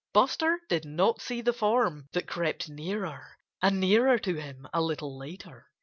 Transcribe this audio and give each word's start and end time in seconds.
Buster 0.13 0.59
did 0.67 0.83
not 0.83 1.21
see 1.21 1.41
the 1.41 1.53
form 1.53 2.09
that 2.13 2.25
crept 2.25 2.67
nearer 2.67 3.37
and 3.61 3.79
nearer 3.79 4.17
to 4.17 4.33
him, 4.33 4.67
a 4.73 4.81
little 4.81 5.15
later. 5.15 5.69